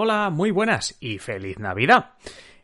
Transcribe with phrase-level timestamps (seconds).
[0.00, 2.12] Hola, muy buenas y feliz Navidad.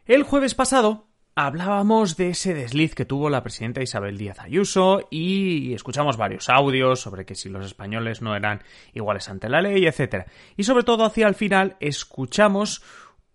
[0.07, 5.75] El jueves pasado hablábamos de ese desliz que tuvo la presidenta Isabel Díaz Ayuso y
[5.75, 8.63] escuchamos varios audios sobre que si los españoles no eran
[8.93, 10.29] iguales ante la ley, etc.
[10.57, 12.85] Y sobre todo hacia el final escuchamos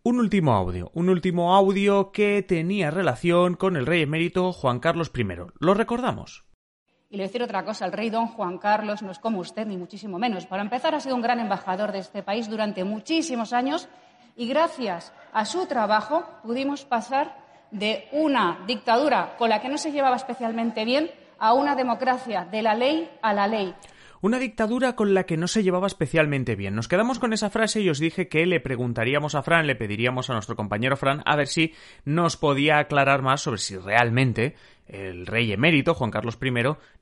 [0.01, 5.11] un último audio, un último audio que tenía relación con el rey emérito Juan Carlos
[5.13, 5.27] I.
[5.59, 6.48] ¿Lo recordamos?
[7.11, 9.39] Y le voy a decir otra cosa, el rey don Juan Carlos no es como
[9.39, 10.45] usted, ni muchísimo menos.
[10.45, 13.89] Para empezar, ha sido un gran embajador de este país durante muchísimos años
[14.35, 17.35] y gracias a su trabajo pudimos pasar
[17.71, 22.61] de una dictadura con la que no se llevaba especialmente bien a una democracia de
[22.61, 23.73] la ley a la ley.
[24.21, 26.75] Una dictadura con la que no se llevaba especialmente bien.
[26.75, 30.29] Nos quedamos con esa frase y os dije que le preguntaríamos a Fran, le pediríamos
[30.29, 31.73] a nuestro compañero Fran a ver si
[32.03, 34.55] nos podía aclarar más sobre si realmente
[34.87, 36.51] el rey emérito, Juan Carlos I,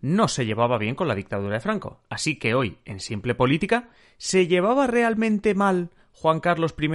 [0.01, 2.01] no se llevaba bien con la dictadura de Franco.
[2.09, 6.89] Así que hoy, en Simple Política, ¿se llevaba realmente mal Juan Carlos I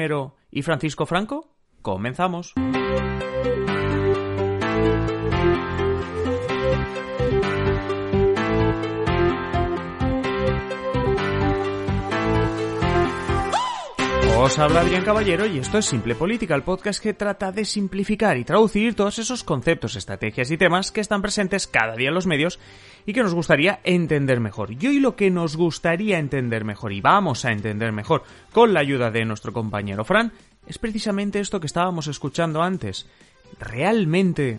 [0.53, 1.49] y Francisco Franco?
[1.81, 2.55] Comenzamos.
[14.43, 18.37] Os habla Adrián Caballero y esto es Simple Política, el podcast que trata de simplificar
[18.37, 22.27] y traducir todos esos conceptos, estrategias y temas que están presentes cada día en los
[22.27, 22.59] medios
[23.07, 24.73] y que nos gustaría entender mejor.
[24.73, 28.81] Y hoy lo que nos gustaría entender mejor y vamos a entender mejor con la
[28.81, 30.33] ayuda de nuestro compañero Fran
[30.67, 33.07] es precisamente esto que estábamos escuchando antes.
[33.61, 34.59] ¿Realmente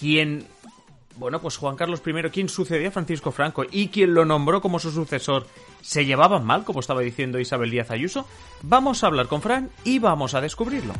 [0.00, 0.46] quien
[1.16, 4.78] bueno, pues Juan Carlos I, quien sucedió a Francisco Franco y quien lo nombró como
[4.78, 5.46] su sucesor,
[5.80, 8.26] ¿se llevaban mal, como estaba diciendo Isabel Díaz Ayuso?
[8.62, 10.94] Vamos a hablar con Fran y vamos a descubrirlo.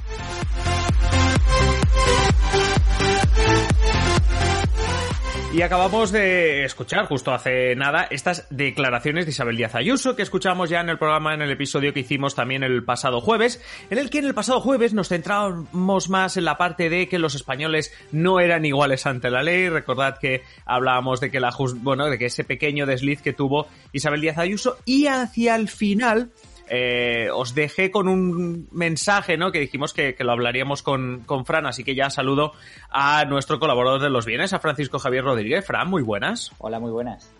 [5.54, 10.68] Y acabamos de escuchar justo hace nada estas declaraciones de Isabel Díaz Ayuso que escuchamos
[10.68, 14.10] ya en el programa, en el episodio que hicimos también el pasado jueves, en el
[14.10, 17.92] que en el pasado jueves nos centramos más en la parte de que los españoles
[18.10, 19.68] no eran iguales ante la ley.
[19.68, 24.22] Recordad que hablábamos de que la bueno, de que ese pequeño desliz que tuvo Isabel
[24.22, 26.32] Díaz Ayuso y hacia el final
[26.68, 29.52] eh, os dejé con un mensaje, ¿no?
[29.52, 32.52] Que dijimos que, lo hablaríamos con, con, Fran, así que ya saludo
[32.90, 35.66] a nuestro colaborador de los bienes, a Francisco Javier Rodríguez.
[35.66, 36.52] Fran, muy buenas.
[36.58, 37.30] Hola, muy buenas.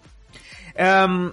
[0.75, 1.33] Em,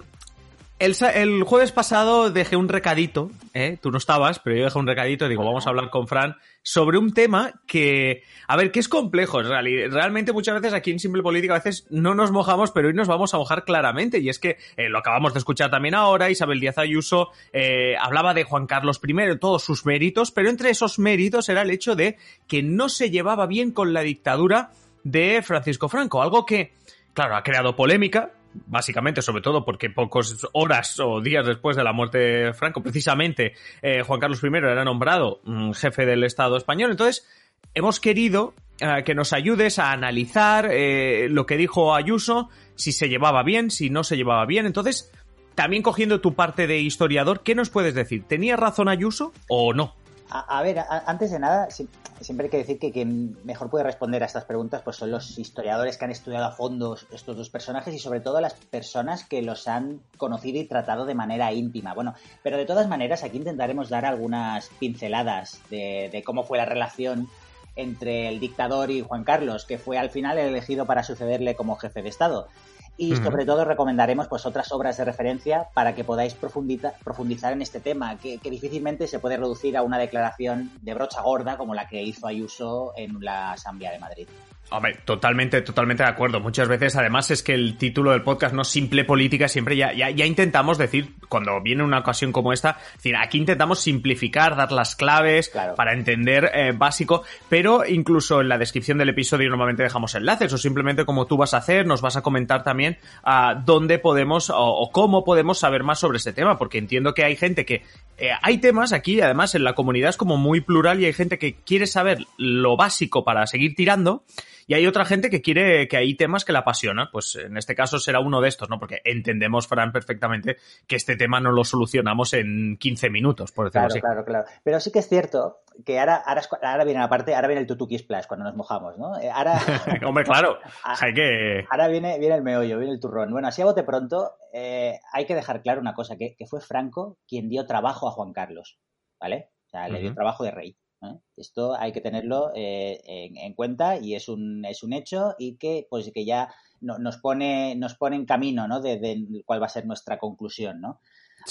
[0.82, 3.78] el, jueves pasado dejé un recadito, ¿eh?
[3.80, 6.34] tú no estabas, pero yo dejé un recadito, digo, vamos a hablar con Fran
[6.64, 9.42] sobre un tema que, a ver, que es complejo.
[9.42, 13.06] Realmente muchas veces aquí en Simple Política a veces no nos mojamos, pero hoy nos
[13.06, 14.18] vamos a mojar claramente.
[14.18, 18.34] Y es que eh, lo acabamos de escuchar también ahora, Isabel Díaz Ayuso eh, hablaba
[18.34, 22.16] de Juan Carlos I, todos sus méritos, pero entre esos méritos era el hecho de
[22.48, 24.72] que no se llevaba bien con la dictadura
[25.04, 26.74] de Francisco Franco, algo que,
[27.14, 28.32] claro, ha creado polémica,
[28.66, 33.54] básicamente, sobre todo porque pocas horas o días después de la muerte de Franco, precisamente
[33.80, 36.90] eh, Juan Carlos I era nombrado mm, jefe del Estado español.
[36.90, 37.26] Entonces,
[37.74, 43.08] hemos querido eh, que nos ayudes a analizar eh, lo que dijo Ayuso, si se
[43.08, 44.66] llevaba bien, si no se llevaba bien.
[44.66, 45.12] Entonces,
[45.54, 48.24] también cogiendo tu parte de historiador, ¿qué nos puedes decir?
[48.26, 49.94] ¿Tenía razón Ayuso o no?
[50.34, 54.26] A, ver, antes de nada, siempre hay que decir que quien mejor puede responder a
[54.26, 57.98] estas preguntas pues son los historiadores que han estudiado a fondo estos dos personajes y
[57.98, 61.92] sobre todo las personas que los han conocido y tratado de manera íntima.
[61.92, 66.64] Bueno, pero de todas maneras aquí intentaremos dar algunas pinceladas de, de cómo fue la
[66.64, 67.28] relación
[67.76, 72.00] entre el dictador y Juan Carlos, que fue al final elegido para sucederle como jefe
[72.00, 72.48] de Estado
[72.96, 77.80] y sobre todo recomendaremos pues otras obras de referencia para que podáis profundizar en este
[77.80, 81.88] tema, que, que, difícilmente se puede reducir a una declaración de brocha gorda como la
[81.88, 84.28] que hizo Ayuso en la Asamblea de Madrid.
[84.70, 86.40] Hombre, totalmente, totalmente de acuerdo.
[86.40, 89.92] Muchas veces, además, es que el título del podcast no es simple política, siempre ya,
[89.92, 94.72] ya, ya intentamos decir, cuando viene una ocasión como esta, decir, aquí intentamos simplificar, dar
[94.72, 100.14] las claves para entender eh, básico, pero incluso en la descripción del episodio normalmente dejamos
[100.14, 102.81] enlaces, o simplemente como tú vas a hacer, nos vas a comentar también
[103.22, 107.36] a dónde podemos o, cómo podemos saber más sobre este tema, porque entiendo que hay
[107.36, 107.82] gente que
[108.18, 111.38] eh, hay temas aquí, además en la comunidad es como muy plural y hay gente
[111.38, 114.24] que quiere saber lo básico para seguir tirando
[114.66, 117.08] y hay otra gente que quiere que hay temas que la apasionan.
[117.12, 118.78] Pues en este caso será uno de estos, ¿no?
[118.78, 120.56] Porque entendemos, Fran, perfectamente
[120.86, 124.00] que este tema no lo solucionamos en 15 minutos, por decirlo así.
[124.00, 127.48] Claro, claro, Pero sí que es cierto que ahora, ahora, ahora viene la parte, ahora
[127.48, 129.18] viene el tutuki splash cuando nos mojamos, ¿no?
[129.18, 129.58] Eh, ahora...
[130.06, 131.64] Hombre, claro, hay que...
[131.70, 133.30] Ahora viene, viene el meollo, viene el turrón.
[133.30, 136.60] Bueno, así a bote pronto, eh, hay que dejar claro una cosa, que, que, fue
[136.60, 138.78] Franco quien dio trabajo a Juan Carlos,
[139.20, 139.50] ¿vale?
[139.66, 140.76] O sea, le dio trabajo de rey.
[141.02, 141.18] ¿Eh?
[141.36, 145.86] Esto hay que tenerlo eh, en, cuenta y es un, es un hecho y que,
[145.88, 148.80] pues, que ya nos, pone, nos pone en camino ¿no?
[148.80, 150.80] de, cuál va a ser nuestra conclusión.
[150.80, 151.00] ¿no?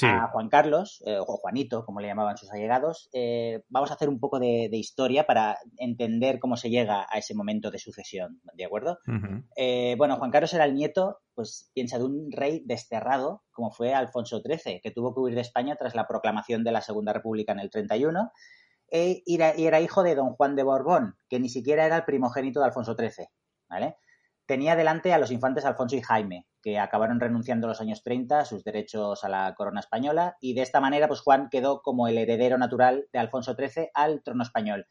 [0.04, 3.10] a Juan Carlos, eh, o Juanito, como le llamaban sus allegados,
[3.68, 7.72] vamos a hacer un poco de, historia para entender cómo se llega a ese momento
[7.72, 9.00] de sucesión, ¿de acuerdo?
[9.98, 14.42] Bueno, Juan Carlos era el nieto, pues piensa, de un rey desterrado, como fue Alfonso
[14.42, 17.60] XIII, que tuvo que huir de España tras la proclamación de la Segunda República en
[17.60, 18.32] el 31,
[18.92, 22.68] e, era hijo de don Juan de Borbón, que ni siquiera era el primogénito de
[22.68, 23.28] Alfonso XIII,
[23.70, 23.96] ¿vale?
[24.46, 28.40] Tenía delante a los infantes Alfonso y Jaime, que acabaron renunciando en los años 30
[28.40, 32.08] a sus derechos a la corona española, y de esta manera, pues Juan quedó como
[32.08, 34.88] el heredero natural de Alfonso XIII al trono español.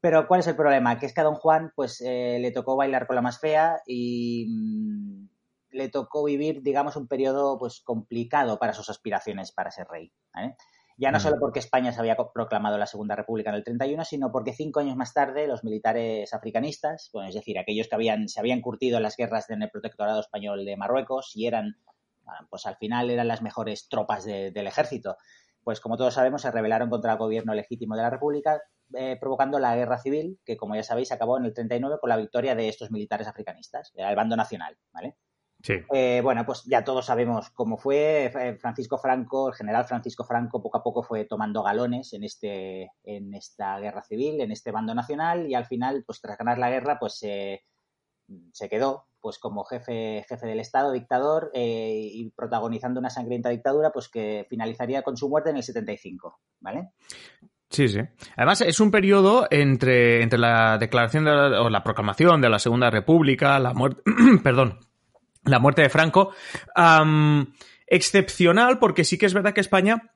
[0.00, 0.98] Pero ¿cuál es el problema?
[0.98, 3.82] Que es que a don Juan, pues eh, le tocó bailar con la más fea
[3.86, 5.28] y mm,
[5.72, 10.12] le tocó vivir, digamos, un periodo pues complicado para sus aspiraciones para ser rey.
[10.98, 14.32] Ya no solo porque España se había proclamado la Segunda República en el 31, sino
[14.32, 18.40] porque cinco años más tarde los militares africanistas, bueno, es decir, aquellos que habían, se
[18.40, 21.76] habían curtido en las guerras en el protectorado español de Marruecos y eran,
[22.48, 25.18] pues al final eran las mejores tropas del ejército,
[25.62, 28.62] pues como todos sabemos se rebelaron contra el gobierno legítimo de la República,
[28.94, 32.16] eh, provocando la guerra civil, que como ya sabéis acabó en el 39 con la
[32.16, 35.16] victoria de estos militares africanistas, el bando nacional, ¿vale?
[35.92, 38.26] Eh, bueno, pues ya todos sabemos cómo fue.
[38.26, 42.92] Eh, Francisco Franco, el general Francisco Franco, poco a poco fue tomando galones en, este,
[43.02, 46.70] en esta guerra civil, en este bando nacional, y al final, pues tras ganar la
[46.70, 47.14] guerra, pues
[48.52, 53.90] se quedó pues como jefe, jefe del Estado, dictador, eh, y protagonizando una sangrienta dictadura,
[53.90, 56.90] pues que finalizaría con su muerte en el 75, ¿vale?
[57.68, 57.98] Sí, sí.
[58.36, 63.58] Además, es un periodo entre, entre la declaración o la proclamación de la Segunda República,
[63.58, 64.02] la muerte,
[64.44, 64.78] perdón,
[65.46, 66.32] la muerte de Franco,
[67.86, 70.12] excepcional porque sí que es verdad que España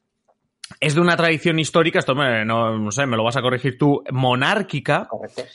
[0.78, 4.04] es de una tradición histórica, esto me, no, sé, me lo vas a corregir tú,
[4.12, 5.08] monárquica,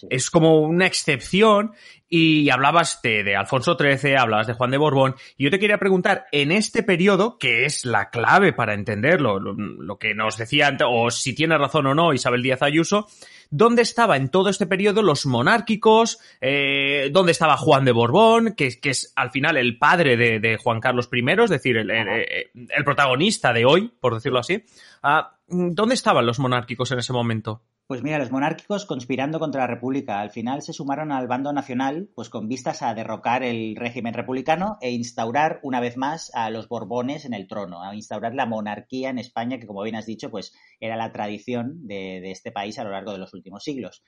[0.10, 1.72] es como una excepción
[2.08, 6.26] y hablabas de, Alfonso XIII, hablabas de Juan de Borbón y yo te quería preguntar,
[6.32, 11.10] en este periodo, que es la clave para entenderlo, lo, que nos decía, antes, o
[11.10, 13.08] si tiene razón o no Isabel Díaz Ayuso,
[13.56, 18.78] dónde estaba en todo este periodo los monárquicos, eh, dónde estaba Juan de Borbón, que,
[18.84, 23.92] es al final el padre de, Juan Carlos I, es decir, el, protagonista de hoy,
[24.00, 24.64] por decirlo así.
[25.02, 27.62] Ah, ¿Dónde estaban los monárquicos en ese momento?
[27.88, 30.20] Pues mira, los monárquicos conspirando contra la República.
[30.20, 34.80] Al final se sumaron al bando nacional, pues con vistas a derrocar el régimen republicano
[34.82, 39.12] e instaurar una vez más a los Borbones en el trono, a instaurar la monarquía
[39.12, 42.84] en España, que como bien has dicho, pues era la tradición de, este país a
[42.84, 44.04] lo largo de los últimos siglos.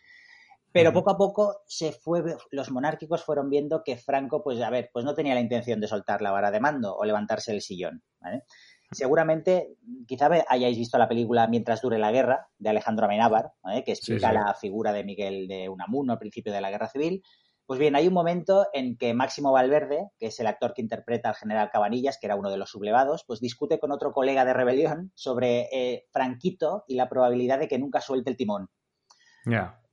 [0.72, 4.90] Pero poco a poco se fue, los monárquicos fueron viendo que Franco, pues a ver,
[4.92, 8.04] pues no tenía la intención de soltar la vara de mando o levantarse del sillón.
[8.20, 8.44] ¿vale?
[8.92, 9.76] Seguramente,
[10.08, 13.52] quizá hayáis visto la película Mientras dure la guerra, de Alejandro Amenábar,
[13.86, 17.22] que explica la figura de Miguel de Unamuno al principio de la guerra civil.
[17.66, 21.28] Pues bien, hay un momento en que Máximo Valverde, que es el actor que interpreta
[21.28, 24.54] al general Cabanillas, que era uno de los sublevados, pues discute con otro colega de
[24.54, 28.70] rebelión sobre eh, Franquito y la probabilidad de que nunca suelte el timón.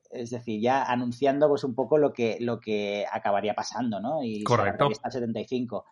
[0.09, 4.23] Es decir, ya anunciando pues un poco lo que, lo que acabaría pasando, ¿no?
[4.23, 4.89] Y Correcto.
[4.93, 5.85] Está 75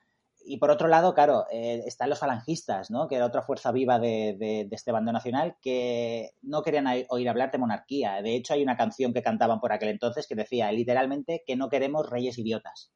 [0.44, 3.08] y por otro lado, claro, eh, están los falangistas, ¿no?
[3.08, 7.58] Que era otra fuerza viva de, este bando nacional que no querían oír hablar de
[7.58, 8.22] monarquía.
[8.22, 11.68] De hecho, hay una canción que cantaban por aquel entonces que decía literalmente que no
[11.68, 12.92] queremos reyes idiotas.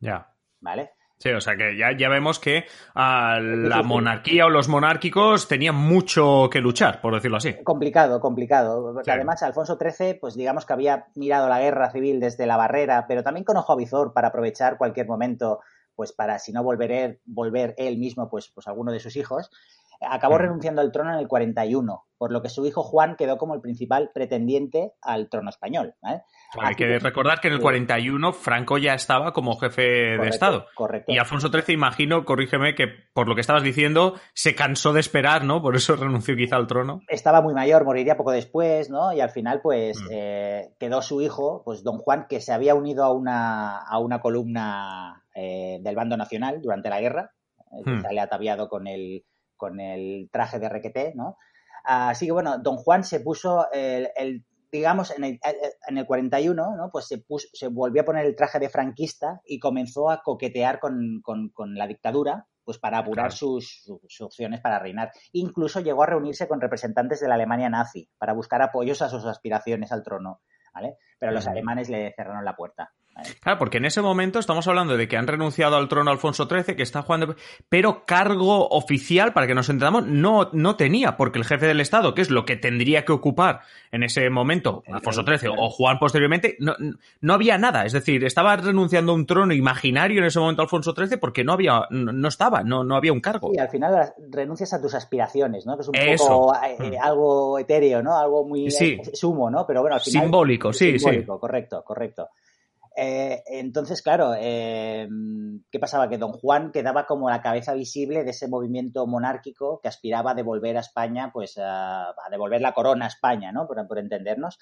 [0.00, 0.34] Ya.
[0.60, 0.92] ¿Vale?
[1.18, 5.74] Sí, o sea que ya, ya vemos que ah, la monarquía o los monárquicos tenían
[5.74, 7.56] mucho que luchar, por decirlo así.
[7.64, 8.94] Complicado, complicado.
[9.04, 13.24] Además, Alfonso XIII, pues digamos que había mirado la guerra civil desde la barrera, pero
[13.24, 15.58] también con ojo avizor para aprovechar cualquier momento
[15.98, 19.50] pues para si no volver, volver él mismo, pues, pues alguno de sus hijos,
[20.00, 23.54] acabó renunciando al trono en el 41, por lo que su hijo Juan quedó como
[23.54, 25.94] el principal pretendiente al trono español.
[26.02, 30.66] Hay que recordar que en el 41 Franco ya estaba como jefe de Estado.
[30.74, 31.12] Correcto.
[31.12, 35.44] Y Alfonso XIII, imagino, corrígeme, que por lo que estabas diciendo, se cansó de esperar,
[35.44, 35.62] ¿no?
[35.62, 37.00] Por eso renunció quizá al trono.
[37.08, 39.12] Estaba muy mayor, moriría poco después, ¿no?
[39.12, 40.08] Y al final, pues, mm.
[40.10, 44.20] eh, quedó su hijo, pues don Juan, que se había unido a una, a una
[44.20, 47.30] columna eh, del bando nacional durante la guerra.
[47.72, 48.02] Eh, hmm.
[48.02, 49.24] Sale ataviado con el,
[49.56, 51.36] con el traje de requeté, ¿no?
[51.84, 55.40] Así que bueno, don Juan se puso el, digamos, en el,
[55.88, 56.90] en el 41, ¿no?
[56.90, 60.78] Pues se, puso, se volvió a poner el traje de franquista y comenzó a coquetear
[60.80, 61.22] con,
[61.74, 65.10] la dictadura, pues para apurar sus, opciones para reinar.
[65.32, 69.24] Incluso llegó a reunirse con representantes de la Alemania nazi para buscar apoyos a sus
[69.24, 70.42] aspiraciones al trono,
[70.74, 70.96] ¿vale?
[71.18, 72.92] Pero los alemanes le cerraron la puerta.
[73.40, 76.76] Claro, porque en ese momento estamos hablando de que han renunciado al trono Alfonso XIII,
[76.76, 77.34] que está jugando,
[77.68, 82.14] pero cargo oficial, para que nos entendamos, no, no tenía, porque el jefe del Estado,
[82.14, 83.60] que es lo que tendría que ocupar
[83.90, 86.74] en ese momento Alfonso XIII o Juan posteriormente, no,
[87.20, 87.84] no había nada.
[87.84, 91.52] Es decir, estaba renunciando a un trono imaginario en ese momento Alfonso XIII porque no
[91.52, 93.50] había, no, estaba, no, no había un cargo.
[93.54, 95.76] Y al final renuncias a tus aspiraciones, ¿no?
[95.76, 97.02] Que es un poco eh, mm.
[97.02, 98.16] algo etéreo, ¿no?
[98.16, 99.66] Algo muy sumo, ¿no?
[99.66, 100.22] Pero bueno, al final.
[100.22, 102.28] Simbólico, sí, simbólico, correcto, correcto.
[103.00, 105.08] Eh, entonces, claro, eh,
[105.70, 106.08] ¿qué pasaba?
[106.08, 110.34] Que don Juan quedaba como la cabeza visible de ese movimiento monárquico que aspiraba a
[110.34, 113.68] devolver a España, pues a, devolver la corona a España, ¿no?
[113.68, 114.58] Por, por entendernos.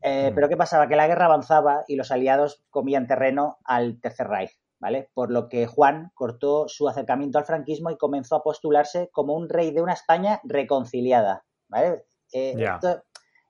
[0.00, 0.34] Eh, mm.
[0.36, 0.86] Pero ¿qué pasaba?
[0.86, 5.10] Que la guerra avanzaba y los aliados comían terreno al Tercer Reich, ¿vale?
[5.12, 9.48] Por lo que Juan cortó su acercamiento al franquismo y comenzó a postularse como un
[9.48, 12.04] rey de una España reconciliada, ¿vale?
[12.30, 13.02] Esto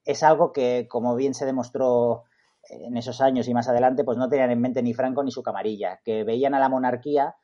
[0.07, 2.25] es algo que, como bien se demostró
[2.69, 5.43] en esos años y más adelante, pues no tenían en mente ni Franco ni su
[5.43, 7.35] camarilla, que veían a la monarquía,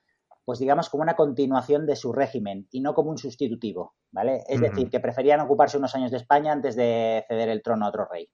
[0.45, 4.45] pues digamos, como una continuación de su régimen y no como un sustitutivo, ¿vale?
[4.49, 7.89] Es decir, que preferían ocuparse unos años de España antes de ceder el trono a
[7.89, 8.31] otro rey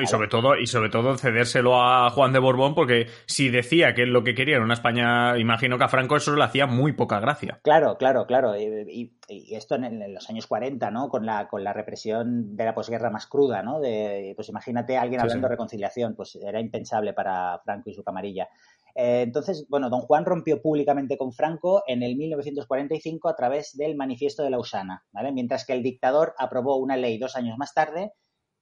[0.00, 4.06] y sobre todo, y sobre todo cedérselo a Juan de Borbón, porque si decía que
[4.06, 7.20] lo que quería era una España, imagino que a Franco eso le hacía muy poca
[7.20, 7.60] gracia.
[7.62, 8.56] Claro, claro, claro.
[8.58, 11.08] Y, esto en, los años 40, ¿no?
[11.08, 13.80] Con la, con la represión de la posguerra más cruda, ¿no?
[13.80, 18.02] De, pues imagínate a alguien hablando de reconciliación, pues era impensable para Franco y su
[18.02, 18.48] camarilla.
[18.94, 23.96] Eh, entonces, bueno, don Juan rompió públicamente con Franco en el 1945 a través del
[23.96, 25.32] Manifiesto de Lausana, ¿vale?
[25.32, 28.12] Mientras que el dictador aprobó una ley dos años más tarde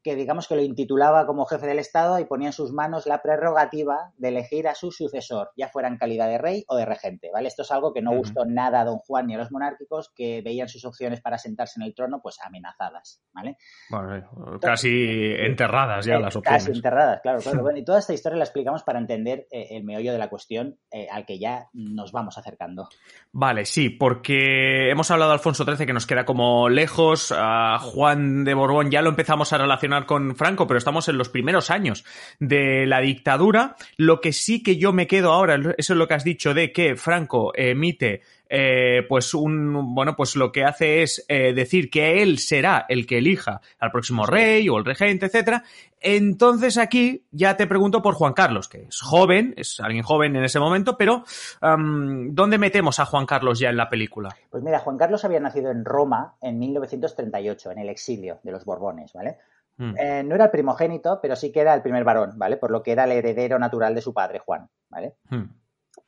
[0.03, 3.23] que digamos que lo intitulaba como jefe del Estado y ponía en sus manos la
[3.23, 7.31] prerrogativa de elegir a su sucesor, ya fuera en calidad de rey o de regente,
[7.33, 7.49] ¿vale?
[7.49, 10.43] Esto es algo que no gustó nada a don Juan ni a los monárquicos, que
[10.43, 13.57] veían sus opciones para sentarse en el trono pues amenazadas, ¿vale?
[13.91, 16.65] Bueno, casi enterradas ya eh, las opciones.
[16.65, 17.61] Casi enterradas, claro, claro.
[17.71, 20.79] Bueno, y toda esta historia la explicamos para entender eh, el meollo de la cuestión
[20.91, 22.89] eh, al que ya nos vamos acercando.
[23.33, 28.45] Vale, sí, porque hemos hablado de Alfonso XIII que nos queda como lejos, a Juan
[28.45, 32.05] de Borbón ya lo empezamos a relacionar con Franco, pero estamos en los primeros años
[32.39, 33.77] de la dictadura.
[33.97, 36.73] Lo que sí que yo me quedo ahora, eso es lo que has dicho de
[36.73, 42.21] que Franco emite eh, pues un bueno pues lo que hace es eh, decir que
[42.21, 45.63] él será el que elija al próximo rey o el regente etcétera.
[46.01, 50.43] Entonces aquí ya te pregunto por Juan Carlos que es joven es alguien joven en
[50.43, 51.23] ese momento pero
[51.61, 55.71] dónde metemos a Juan Carlos ya en la película pues mira Juan Carlos había nacido
[55.71, 59.37] en Roma en 1938 en el exilio de los Borbones vale
[59.77, 59.95] Mm.
[59.99, 62.57] Eh, no era el primogénito, pero sí que era el primer varón, ¿vale?
[62.57, 65.17] Por lo que era el heredero natural de su padre, Juan, ¿vale?
[65.31, 65.45] Mm.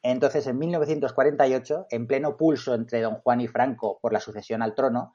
[0.03, 4.75] Entonces, en 1948, en pleno pulso entre don Juan y Franco por la sucesión al
[4.75, 5.13] trono,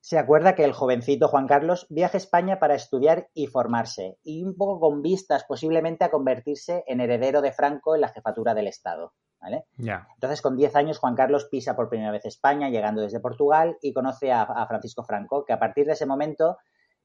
[0.00, 4.44] se acuerda que el jovencito Juan Carlos viaja a España para estudiar y formarse, y
[4.44, 8.68] un poco con vistas posiblemente a convertirse en heredero de Franco en la jefatura del
[8.68, 9.14] Estado.
[9.40, 9.64] ¿vale?
[9.76, 13.92] Entonces, con 10 años, Juan Carlos pisa por primera vez España, llegando desde Portugal, y
[13.92, 16.58] conoce a, a Francisco Franco, que a partir de ese momento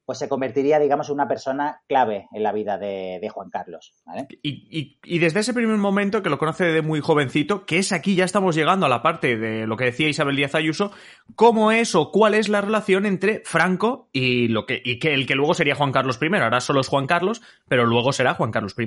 [0.04, 3.94] pues se convertiría, digamos, en una persona clave en la vida de, Juan Carlos.
[4.42, 8.24] Y, desde ese primer momento que lo conoce de muy jovencito, que es aquí ya
[8.24, 10.92] estamos llegando a la parte de lo que decía Isabel Díaz Ayuso,
[11.34, 15.26] ¿cómo es o cuál es la relación entre Franco y lo que, y que el
[15.26, 16.34] que luego sería Juan Carlos I?
[16.36, 18.86] Ahora solo es Juan Carlos, pero luego será Juan Carlos I.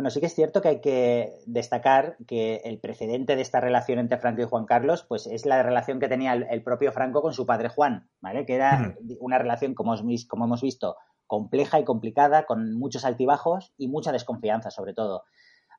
[0.00, 3.98] Bueno, sí que es cierto que hay que destacar que el precedente de esta relación
[3.98, 7.34] entre Franco y Juan Carlos, pues es la relación que tenía el, propio Franco con
[7.34, 8.46] su padre Juan, ¿vale?
[8.46, 9.94] Que era una relación, como,
[10.26, 15.24] como hemos visto, compleja y complicada, con muchos altibajos y mucha desconfianza, sobre todo.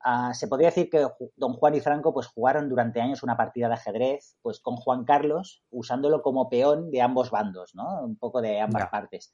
[0.04, 3.70] Ah, se podría decir que don Juan y Franco pues jugaron durante años una partida
[3.70, 8.04] de ajedrez pues con Juan Carlos usándolo como peón de ambos bandos, ¿no?
[8.04, 9.34] Un poco de ambas partes.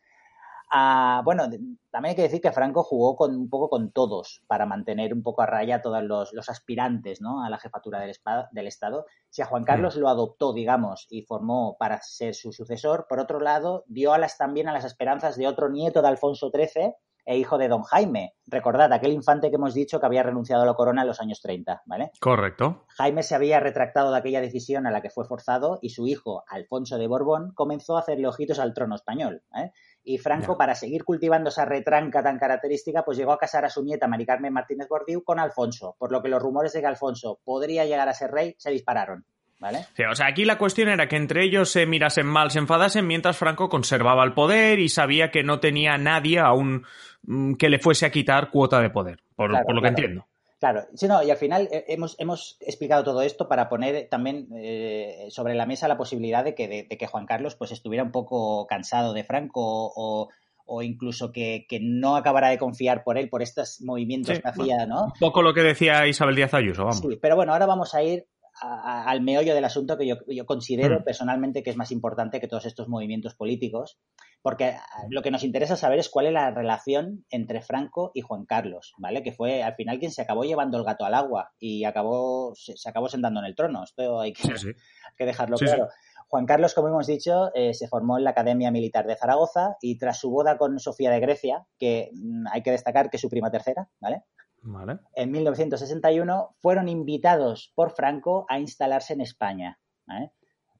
[0.69, 1.43] Ah, bueno,
[1.91, 5.23] también hay que decir que Franco jugó con, un poco con todos para mantener un
[5.23, 7.43] poco a raya a todos los, aspirantes ¿no?
[7.43, 8.13] a la jefatura del,
[8.51, 9.05] del, Estado.
[9.29, 13.39] Si a Juan Carlos lo adoptó, digamos, y formó para ser su sucesor, por otro
[13.39, 16.95] lado, dio alas también a las esperanzas de otro nieto de Alfonso XIII
[17.27, 18.35] e hijo de don Jaime.
[18.47, 21.41] Recordad, aquel infante que hemos dicho que había renunciado a la corona en los años
[21.41, 22.11] 30, ¿vale?
[22.21, 22.85] Correcto.
[22.87, 26.45] Jaime se había retractado de aquella decisión a la que fue forzado y su hijo,
[26.47, 29.43] Alfonso de Borbón, comenzó a hacerle ojitos al trono español.
[29.55, 29.71] ¿eh?
[30.09, 33.83] Y Franco, para seguir cultivando esa retranca tan característica, pues llegó a casar a su
[33.83, 37.41] nieta Mari Carmen Martínez Bordiú con Alfonso, por lo que los rumores de que Alfonso
[37.43, 39.25] podría llegar a ser rey se dispararon.
[39.59, 39.79] ¿Vale?
[40.09, 43.37] o sea, aquí la cuestión era que entre ellos se mirasen mal, se enfadasen, mientras
[43.37, 46.85] Franco conservaba el poder y sabía que no tenía nadie aún
[47.23, 50.25] mm, que le fuese a quitar cuota de poder, por, lo que entiendo.
[50.59, 54.47] Claro, sí, no, y al final eh, hemos, hemos explicado todo esto para poner también
[54.55, 58.11] eh, sobre la mesa la posibilidad de que, de, que Juan Carlos pues estuviera un
[58.11, 59.61] poco cansado de Franco
[59.95, 60.29] o,
[60.67, 65.05] o incluso que, no acabara de confiar por él, por estos movimientos que hacía, ¿no?
[65.05, 66.99] Un poco lo que decía Isabel Díaz Ayuso, vamos.
[66.99, 68.27] Sí, pero bueno, ahora vamos a ir
[68.59, 71.03] al meollo del asunto que yo, considero hmm.
[71.03, 73.99] personalmente que es más importante que todos estos movimientos políticos,
[74.41, 74.75] porque
[75.09, 78.93] lo que nos interesa saber es cuál es la relación entre Franco y Juan Carlos,
[78.97, 79.23] ¿vale?
[79.23, 82.73] Que fue al final quien se acabó llevando el gato al agua y acabó se,
[82.87, 83.83] acabó sentando en el trono.
[83.83, 84.43] Esto hay que,
[85.17, 85.87] que dejarlo claro.
[86.29, 89.97] Juan Carlos, como hemos dicho, eh, se formó en la Academia Militar de Zaragoza y
[89.97, 93.29] tras su boda con Sofía de Grecia, que mm, hay que destacar que es su
[93.29, 94.23] prima tercera, ¿vale?
[94.61, 94.99] Vale.
[95.13, 99.79] En 1961 fueron invitados por Franco a instalarse en España.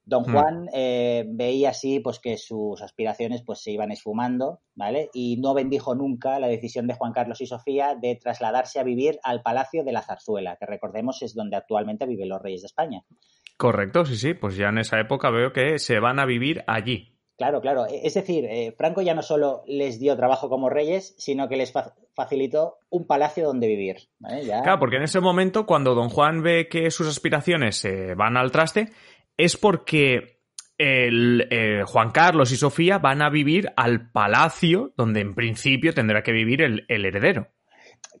[0.08, 0.32] Don hmm.
[0.32, 5.10] Juan eh, veía así pues que sus aspiraciones pues se iban esfumando, ¿vale?
[5.12, 9.18] Y no bendijo nunca la decisión de Juan Carlos y Sofía de trasladarse a vivir
[9.22, 13.02] al Palacio de la Zarzuela, que recordemos es donde actualmente viven los reyes de España.
[13.58, 17.14] Correcto, sí, sí, pues ya en esa época veo que se van a vivir allí.
[17.36, 17.86] Claro, claro.
[17.86, 21.56] E, es decir, eh, Franco ya no solo les dio trabajo como reyes, sino que
[21.56, 21.72] les
[22.16, 23.96] facilitó un palacio donde vivir.
[24.18, 28.50] Claro, porque en ese momento, cuando don Juan ve que sus aspiraciones se van al
[28.50, 28.88] traste,
[29.38, 30.42] es porque
[30.76, 36.22] el, eh, Juan Carlos y Sofía van a vivir al palacio donde en principio tendrá
[36.22, 37.48] que vivir el heredero.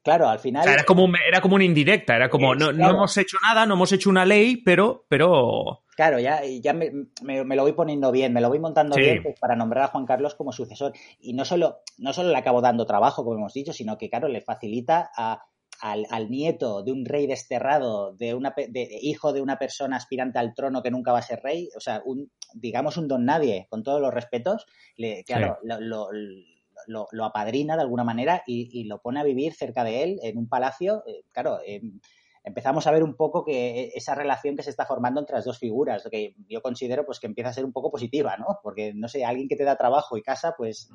[0.02, 0.66] Claro, al final.
[0.66, 4.10] era como, era como una indirecta, era como, no, hemos hecho nada, no hemos hecho
[4.10, 5.04] una ley, pero.
[5.08, 5.84] pero...
[5.96, 6.92] Claro, ya, ya me,
[7.56, 10.36] lo voy poniendo bien, me lo voy montando bien pues, para nombrar a Juan Carlos
[10.36, 10.92] como sucesor.
[11.18, 14.28] Y no solo, no solo le acabo dando trabajo, como hemos dicho, sino que, claro,
[14.28, 15.10] le facilita
[15.80, 20.54] al, nieto de un rey desterrado, de una de, hijo de una persona aspirante al
[20.54, 23.82] trono que nunca va a ser rey, o sea, un, digamos un don nadie, con
[23.82, 24.66] todos los respetos,
[24.96, 26.10] le, claro, lo
[26.86, 30.48] lo, apadrina de alguna manera y, lo pone a vivir cerca de él en un
[30.48, 31.02] palacio.
[31.06, 32.00] Eh, claro, em,
[32.44, 35.44] empezamos a ver un poco que e, esa relación que se está formando entre las
[35.44, 38.58] dos figuras, que yo considero pues que empieza a ser un poco positiva, ¿no?
[38.62, 40.90] Porque, no sé, alguien que te da trabajo y casa, pues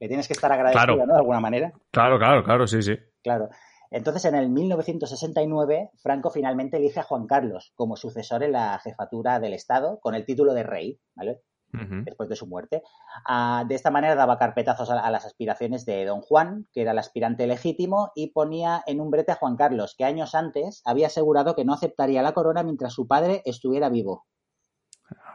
[0.00, 1.14] le tienes que estar agradecido, ¿no?
[1.14, 1.72] De alguna manera.
[1.90, 2.96] Claro, claro, claro, sí, sí.
[3.22, 3.48] Claro.
[3.90, 9.40] Entonces, en el 1969, Franco finalmente elige a Juan Carlos como sucesor en la jefatura
[9.40, 11.42] del Estado con el título de rey, ¿vale?
[11.70, 12.82] después de su muerte.
[13.26, 16.98] Ah, de esta manera daba carpetazos a, las aspiraciones de don Juan, que era el
[16.98, 21.54] aspirante legítimo, y ponía en un brete a Juan Carlos, que años antes había asegurado
[21.54, 24.26] que no aceptaría la corona mientras su padre estuviera vivo.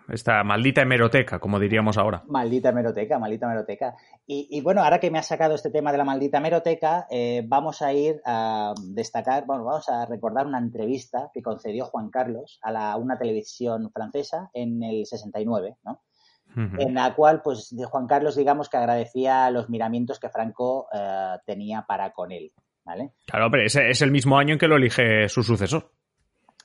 [0.10, 2.24] Esta maldita hemeroteca, como diríamos ahora.
[2.28, 3.96] Maldita hemeroteca, maldita hemeroteca.
[4.26, 7.82] Y, bueno, ahora que me ha sacado este tema de la maldita hemeroteca, eh, vamos
[7.82, 12.72] a ir a destacar, bueno, vamos a recordar una entrevista que concedió Juan Carlos a
[12.72, 16.02] la, una televisión francesa en el 69, ¿no?
[16.56, 21.38] en la cual, pues, de Juan Carlos, digamos que agradecía los miramientos que Franco eh,
[21.46, 22.52] tenía para con él,
[22.86, 23.14] ¿vale?
[23.26, 25.93] Claro, pero ese es el mismo año en que lo elige su sucesor.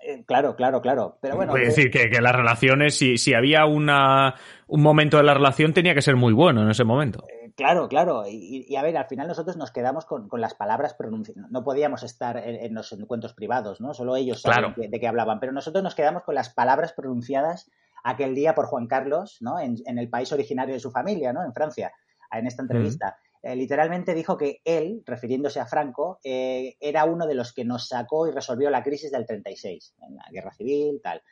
[0.00, 1.18] Eh, claro, claro, claro.
[1.20, 1.52] Pero bueno.
[1.52, 4.34] Puede decir que, las relaciones, si, si había una,
[4.66, 7.24] un momento de la relación, tenía que ser muy bueno en ese momento.
[7.28, 8.22] Eh, claro, claro.
[8.28, 11.50] Y, a ver, al final nosotros nos quedamos con, las palabras pronunciadas.
[11.50, 13.92] No podíamos estar en, los encuentros privados, ¿no?
[13.92, 15.40] Solo ellos saben de, qué hablaban.
[15.40, 17.70] Pero nosotros nos quedamos con las palabras pronunciadas
[18.04, 19.58] aquel día por Juan Carlos, ¿no?
[19.58, 21.44] En, el país originario de su familia, ¿no?
[21.44, 21.92] En Francia,
[22.30, 23.18] en esta entrevista.
[23.42, 27.88] Eh, literalmente dijo que él, refiriéndose a Franco, eh, era uno de los que nos
[27.88, 31.22] sacó y resolvió la crisis del 36, en la guerra civil, tal.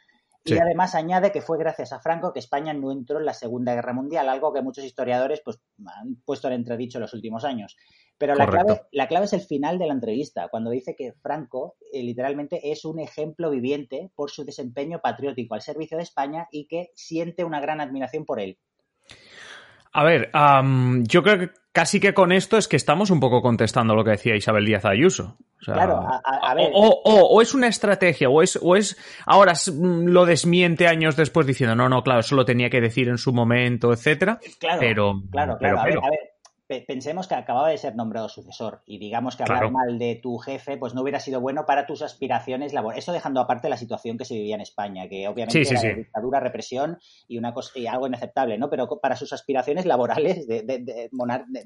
[0.44, 3.74] Y además añade que fue gracias a Franco que España no entró en la Segunda
[3.74, 7.76] Guerra Mundial, algo que muchos historiadores pues, han puesto en entredicho en los últimos años.
[8.16, 11.76] Pero la clave, la clave, es el final de la entrevista, cuando dice que Franco
[11.92, 16.66] eh, literalmente es un ejemplo viviente por su desempeño patriótico al servicio de España y
[16.68, 18.56] que siente una gran admiración por él.
[19.92, 20.30] A ver,
[21.04, 24.12] yo creo que casi que con esto es que estamos un poco contestando lo que
[24.12, 25.36] decía Isabel Díaz Ayuso.
[25.60, 26.70] claro, a, ver.
[26.72, 31.90] O, es una estrategia, o es, o es ahora lo desmiente años después diciendo, no,
[31.90, 34.38] no, claro, eso lo tenía que decir en su momento, etcétera.
[34.58, 35.80] Claro, pero, claro, claro.
[35.80, 36.00] a ver,
[36.66, 40.76] pensemos que acababa de ser nombrado sucesor y digamos que hablar mal de tu jefe
[40.76, 43.04] pues no hubiera sido bueno para tus aspiraciones laborales.
[43.04, 46.98] Eso dejando aparte la situación que se vivía en España, que obviamente era dictadura, represión
[47.28, 48.68] y una cosa y algo inaceptable, ¿no?
[48.68, 51.10] Pero para sus aspiraciones laborales de, de,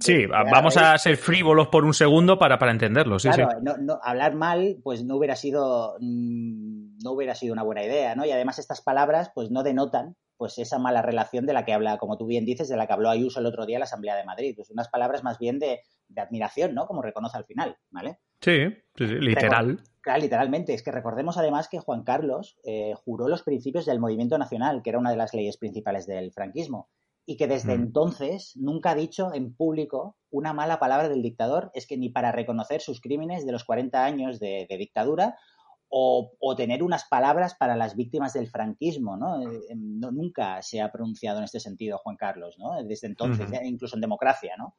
[0.01, 4.35] Sí, vamos a ser frívolos por un segundo para, para entenderlo, sí, claro, No, hablar
[4.35, 8.25] mal pues no hubiera sido mm, no hubiera sido una buena idea, ¿no?
[8.27, 11.99] Y además estas palabras pues no denotan pues esa mala relación de la que habla,
[11.99, 14.17] como tú bien dices, de la que habló Ayuso el otro día en la Asamblea
[14.17, 14.55] de Madrid.
[14.57, 15.81] Pues unas palabras más bien de,
[16.17, 16.87] admiración, ¿no?
[16.87, 18.21] Como reconoce al final, ¿vale?
[18.41, 19.83] Sí, sí, literal.
[20.01, 20.73] claro, literalmente.
[20.73, 24.89] Es que recordemos además que Juan Carlos eh, juró los principios del movimiento nacional, que
[24.89, 26.89] era una de las leyes principales del franquismo,
[27.27, 27.83] y que desde mm.
[27.83, 32.33] entonces nunca ha dicho en público una mala palabra del dictador, es que ni para
[32.33, 35.37] reconocer sus crímenes de los 40 años de dictadura
[35.91, 39.43] o, tener unas palabras para las víctimas del franquismo, ¿no?
[39.43, 42.83] Eh, em, nunca se ha pronunciado en este sentido Juan Carlos, ¿no?
[42.85, 44.77] Desde entonces, incluso en democracia, ¿no?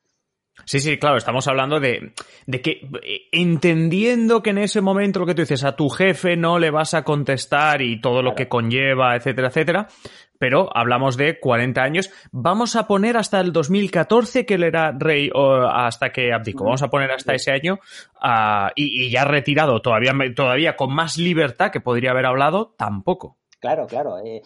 [0.65, 2.13] Sí, sí, claro, estamos hablando de,
[2.45, 6.37] de que eh, entendiendo que en ese momento lo que tú dices, a tu jefe
[6.37, 9.87] no le vas a contestar y todo lo que conlleva, etcétera, etcétera,
[10.37, 12.11] pero hablamos de 40 años.
[12.31, 16.65] Vamos a poner hasta el 2014 que él era rey o hasta que abdicó.
[16.65, 17.79] Vamos a poner hasta ese año
[18.23, 23.40] uh, y, y, ya retirado, todavía, todavía con más libertad que podría haber hablado, tampoco.
[23.62, 24.17] Claro, claro.
[24.26, 24.41] Eh,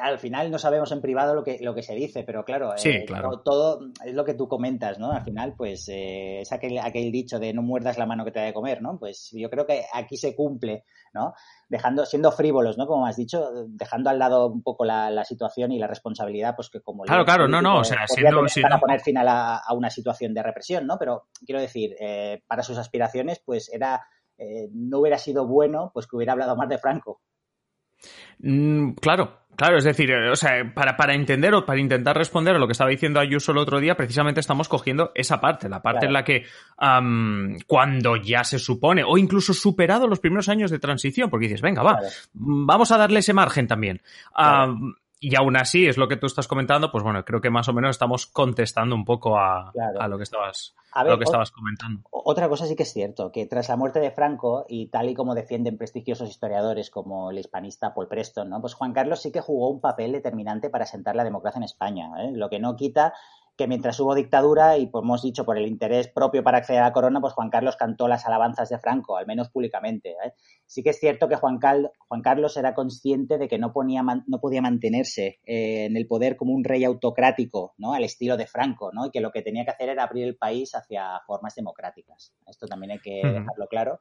[0.00, 2.88] al final no sabemos en privado lo que, lo que se dice, pero claro, sí,
[2.88, 3.40] eh, claro.
[3.40, 5.12] todo es lo que tú comentas, ¿no?
[5.12, 8.38] Al final, pues eh, es aquel, aquel dicho de no muerdas la mano que te
[8.38, 8.98] da de comer, ¿no?
[8.98, 11.34] Pues yo creo que aquí se cumple, ¿no?
[11.68, 12.86] Dejando, siendo frívolos, ¿no?
[12.86, 16.70] Como has dicho, dejando al lado un poco la, la situación y la responsabilidad, pues
[16.70, 17.02] que como...
[17.02, 18.42] Claro, claro, no, no, o sea, siendo...
[18.62, 18.80] Para no.
[18.80, 20.96] poner final a, a, una situación de represión, ¿no?
[20.98, 24.06] Pero quiero decir, eh, para sus aspiraciones, pues era...
[24.38, 27.20] Eh, no hubiera sido bueno pues que hubiera hablado más de Franco,
[28.40, 32.58] Mm, claro, claro, es decir, o sea, para, para entender o para intentar responder a
[32.58, 36.06] lo que estaba diciendo Ayuso el otro día, precisamente estamos cogiendo esa parte, la parte
[36.06, 36.08] claro.
[36.08, 36.44] en la que
[36.80, 41.62] um, cuando ya se supone, o incluso superado los primeros años de transición, porque dices,
[41.62, 42.14] venga, va, claro.
[42.34, 44.02] vamos a darle ese margen también.
[44.34, 44.72] Claro.
[44.72, 47.68] Um, y aún así, es lo que tú estás comentando, pues bueno, creo que más
[47.68, 51.24] o menos estamos contestando un poco a, a lo que estabas, a ver, lo que
[51.24, 52.02] estabas comentando.
[52.10, 55.14] Otra cosa sí que es cierto, que tras la muerte de Franco, y tal y
[55.14, 58.60] como defienden prestigiosos historiadores como el hispanista Paul Preston, ¿no?
[58.60, 62.10] pues Juan Carlos sí que jugó un papel determinante para sentar la democracia en España,
[62.18, 62.32] ¿eh?
[62.32, 63.14] lo que no quita
[63.56, 66.86] que mientras hubo dictadura y, pues hemos dicho, por el interés propio para acceder a
[66.86, 70.10] la corona, pues Juan Carlos cantó las alabanzas de Franco, al menos públicamente.
[70.10, 70.32] ¿eh?
[70.66, 74.02] Sí que es cierto que Juan, Cal Juan, Carlos era consciente de que no, ponía
[74.02, 77.92] no podía mantenerse eh, en el poder como un rey autocrático, ¿no?
[77.92, 79.06] Al estilo de Franco, ¿no?
[79.06, 82.34] Y que lo que tenía que hacer era abrir el país hacia formas democráticas.
[82.46, 83.32] Esto también hay que uh -huh.
[83.32, 84.00] dejarlo claro.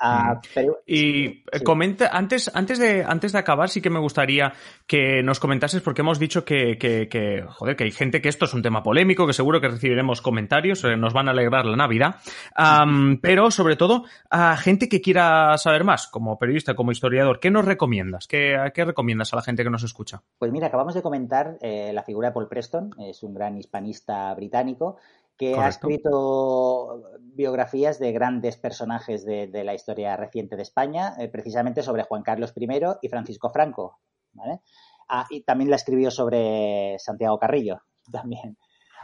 [0.00, 1.64] Uh, pero, y sí.
[1.64, 4.52] comenta, antes, antes, de, antes de acabar, sí que me gustaría
[4.86, 8.44] que nos comentases, porque hemos dicho que, que, que, joder, que hay gente que esto
[8.44, 11.76] es un tema polémico, que seguro que recibiremos comentarios, eh, nos van a alegrar la
[11.76, 12.16] Navidad,
[12.56, 17.50] um, pero sobre todo a gente que quiera saber más, como periodista, como historiador, ¿qué
[17.50, 18.28] nos recomiendas?
[18.28, 20.22] ¿Qué, qué recomiendas a la gente que nos escucha?
[20.38, 24.32] Pues mira, acabamos de comentar eh, la figura de Paul Preston, es un gran hispanista
[24.34, 24.96] británico,
[25.38, 25.64] que Correcto.
[25.64, 31.82] ha escrito biografías de grandes personajes de, de la historia reciente de España, eh, precisamente
[31.82, 32.68] sobre Juan Carlos I
[33.02, 34.00] y Francisco Franco.
[34.32, 34.60] ¿vale?
[35.08, 38.58] Ah, y también la escribió sobre Santiago Carrillo, también.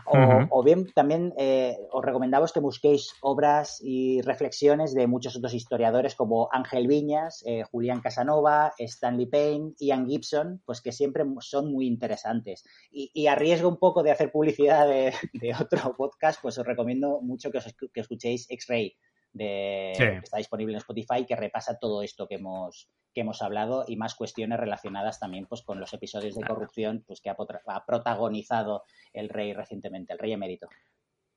[0.07, 0.47] O, uh -huh.
[0.51, 6.15] o bien también eh, os recomendamos que busquéis obras y reflexiones de muchos otros historiadores
[6.15, 11.87] como Ángel Viñas, eh, Julián Casanova, Stanley Payne, Ian Gibson, pues que siempre son muy
[11.87, 12.65] interesantes.
[12.91, 16.67] Y, y a riesgo un poco de hacer publicidad de, de, otro podcast, pues os
[16.67, 18.97] recomiendo mucho que, os, que escuchéis X-Ray,
[19.35, 20.05] de, sí.
[20.05, 23.97] que está disponible en Spotify, que repasa todo esto que hemos, que hemos hablado y
[23.97, 28.85] más cuestiones relacionadas también pues, con los episodios de corrupción pues, que ha, ha protagonizado
[29.13, 30.69] el rey recientemente, el rey emérito.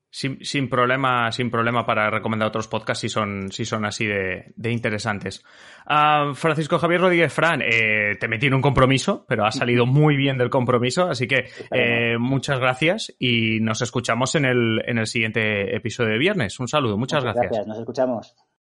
[0.09, 4.53] Sin, sin, problema, sin problema para recomendar otros podcasts si son, si son así de,
[4.55, 5.43] de interesantes.
[5.85, 10.15] Uh, Francisco Javier Rodríguez Fran, eh, te metí en un compromiso, pero ha salido muy
[10.15, 15.07] bien del compromiso, así que eh, muchas gracias y nos escuchamos en el, en el
[15.07, 16.57] siguiente episodio de viernes.
[16.59, 17.51] Un saludo, muchas, muchas gracias.
[17.51, 17.67] gracias.
[17.67, 18.56] Nos escuchamos.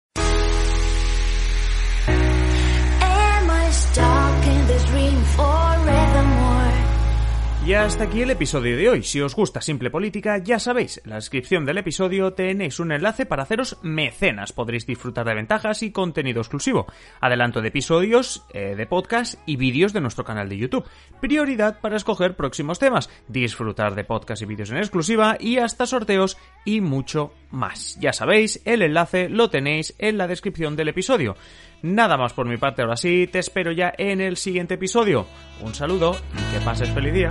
[7.67, 9.03] Y hasta aquí el episodio de hoy.
[9.03, 13.25] Si os gusta Simple Política, ya sabéis, en la descripción del episodio tenéis un enlace
[13.25, 14.53] para haceros mecenas.
[14.53, 16.87] Podréis disfrutar de ventajas y contenido exclusivo.
[17.19, 20.85] Adelanto de episodios, eh, de podcast y vídeos de nuestro canal de YouTube.
[21.19, 23.09] Prioridad para escoger próximos temas.
[23.27, 27.97] Disfrutar de podcast y vídeos en exclusiva y hasta sorteos y mucho más.
[27.99, 31.35] Ya sabéis, el enlace lo tenéis en la descripción del episodio.
[31.81, 35.27] Nada más por mi parte, ahora sí, te espero ya en el siguiente episodio.
[35.61, 37.29] Un saludo y que pases feliz día.